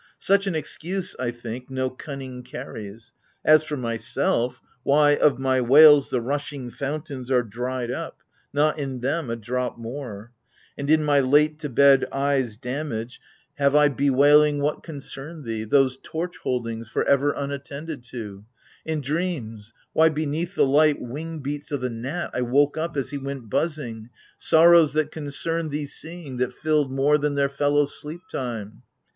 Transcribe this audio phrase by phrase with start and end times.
[0.17, 3.11] Such an excuse, I think, no cunning carries!
[3.45, 8.17] As for myself— why, of my wails the rushing Fountains are dried up:
[8.51, 10.31] not in them a drop more!
[10.75, 13.21] And in my late to bed eyes damage
[13.59, 14.13] have I 72 AGAMEMNON.
[14.17, 18.43] Bewailing what concerned thee, those torch holdings For ever unattended to.
[18.83, 23.11] In dreams— why, Beneath the light wing beats o' the gnat, I woke up As
[23.11, 24.09] he went buzzing—
[24.39, 28.81] sorrows that concerned thee Seeing, that filled more than their fellow sleep time.